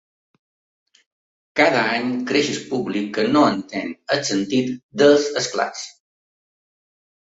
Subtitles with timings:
[1.59, 5.85] Cada any creix el públic que no entén el sentit dels esclats.